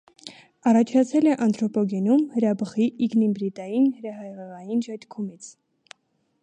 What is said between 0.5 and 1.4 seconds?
Առաջացել է